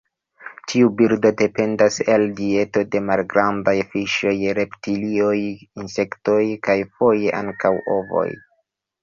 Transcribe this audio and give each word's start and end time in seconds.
Tiu 0.71 0.85
birdo 1.01 1.29
dependas 1.41 1.97
el 2.13 2.25
dieto 2.39 2.83
de 2.95 3.01
malgrandaj 3.09 3.75
fiŝoj, 3.93 4.33
reptilioj, 4.61 5.37
insektoj 5.85 6.41
kaj 6.71 6.79
foje 6.97 7.37
ankaŭ 7.43 7.75
ovoj. 8.01 8.27